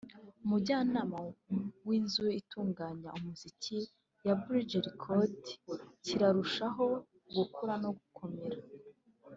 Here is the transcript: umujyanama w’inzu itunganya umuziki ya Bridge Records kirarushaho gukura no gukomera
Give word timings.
umujyanama 0.43 1.19
w’inzu 1.87 2.25
itunganya 2.41 3.09
umuziki 3.17 3.77
ya 4.25 4.33
Bridge 4.41 4.75
Records 4.87 5.47
kirarushaho 6.05 6.85
gukura 7.35 7.73
no 7.83 7.89
gukomera 7.97 8.59